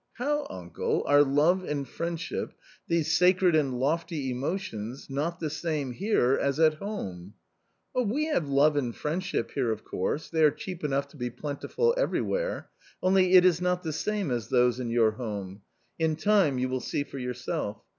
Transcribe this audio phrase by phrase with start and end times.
[0.13, 2.53] "How, uncle, are love and friendship—
[2.87, 7.35] these sacred and lofty emotions, not the same here as at home?""
[7.93, 11.93] We have love and friendship here of course— they are cheap enough to be plentiful
[11.99, 12.69] everywhere;
[13.03, 15.61] only it is not the same as those in your home;
[15.99, 17.79] in time you will see for yourself.